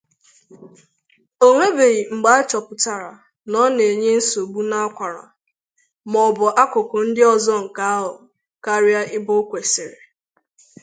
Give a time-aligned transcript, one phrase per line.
[1.45, 3.11] Onwebeghị mgbe achọpụtara
[3.49, 5.23] n’ọ na-enye nsogbu n’akwara
[6.11, 8.11] maọbụ akụkụ ndịozọ nke ahụ
[8.65, 9.99] karịa ebe okwesịrị.